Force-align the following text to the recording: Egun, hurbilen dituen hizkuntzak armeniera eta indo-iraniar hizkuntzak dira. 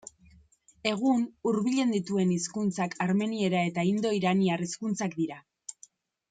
Egun, 0.91 1.19
hurbilen 1.49 1.93
dituen 1.95 2.31
hizkuntzak 2.35 2.97
armeniera 3.07 3.61
eta 3.73 3.85
indo-iraniar 3.91 4.65
hizkuntzak 4.69 5.17
dira. 5.21 5.39